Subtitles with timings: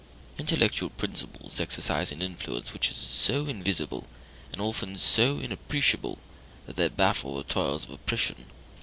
[0.39, 4.07] Intellectual principles exercise an influence which is so invisible,
[4.51, 6.17] and often so inappreciable,
[6.65, 8.47] that they baffle the toils of oppression.